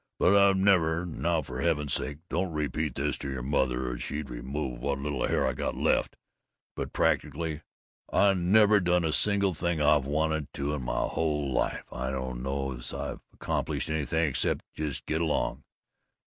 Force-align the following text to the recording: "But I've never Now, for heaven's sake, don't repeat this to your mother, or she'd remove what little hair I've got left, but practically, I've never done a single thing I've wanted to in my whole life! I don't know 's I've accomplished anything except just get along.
"But 0.17 0.35
I've 0.35 0.57
never 0.57 1.05
Now, 1.05 1.43
for 1.43 1.61
heaven's 1.61 1.93
sake, 1.93 2.27
don't 2.27 2.51
repeat 2.51 2.95
this 2.95 3.19
to 3.19 3.29
your 3.29 3.43
mother, 3.43 3.87
or 3.87 3.99
she'd 3.99 4.31
remove 4.31 4.79
what 4.81 4.97
little 4.97 5.27
hair 5.27 5.45
I've 5.45 5.57
got 5.57 5.77
left, 5.77 6.15
but 6.75 6.91
practically, 6.91 7.61
I've 8.11 8.39
never 8.39 8.79
done 8.79 9.03
a 9.05 9.13
single 9.13 9.53
thing 9.53 9.79
I've 9.79 10.07
wanted 10.07 10.51
to 10.53 10.73
in 10.73 10.81
my 10.81 11.05
whole 11.09 11.53
life! 11.53 11.83
I 11.91 12.09
don't 12.09 12.41
know 12.41 12.75
's 12.79 12.91
I've 12.95 13.21
accomplished 13.31 13.91
anything 13.91 14.27
except 14.27 14.65
just 14.73 15.05
get 15.05 15.21
along. 15.21 15.65